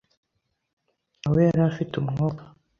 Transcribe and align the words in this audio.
na 1.21 1.27
we 1.33 1.39
yari 1.47 1.61
afite 1.69 1.93
umwuka 1.97 2.43